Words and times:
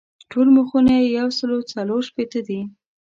ټول 0.31 0.47
مخونه 0.57 0.93
یې 0.99 1.03
یو 1.19 1.27
سل 1.37 1.51
څلور 1.73 2.01
شپېته 2.09 2.39
دي. 2.47 2.61